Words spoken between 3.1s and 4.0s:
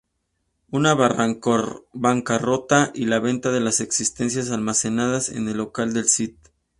venta de las